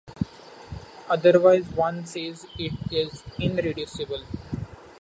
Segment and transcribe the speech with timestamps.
[1.11, 4.23] Otherwise one says it is irreducible.